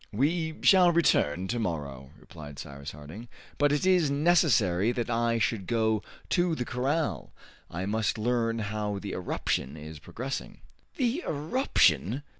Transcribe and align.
"We 0.11 0.55
shall 0.63 0.91
return 0.91 1.47
to 1.49 1.59
morrow," 1.59 2.09
replied 2.19 2.57
Cyrus 2.57 2.89
Harding, 2.93 3.27
"but 3.59 3.71
it 3.71 3.85
is 3.85 4.09
necessary 4.09 4.91
that 4.91 5.11
I 5.11 5.37
should 5.37 5.67
go 5.67 6.01
to 6.29 6.55
the 6.55 6.65
corral. 6.65 7.31
I 7.69 7.85
must 7.85 8.17
learn 8.17 8.57
how 8.73 8.97
the 8.97 9.11
eruption 9.11 9.77
is 9.77 9.99
progressing." 9.99 10.61
"The 10.95 11.21
eruption! 11.27 12.23